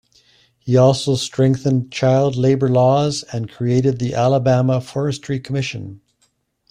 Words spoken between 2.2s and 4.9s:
labor laws and created the Alabama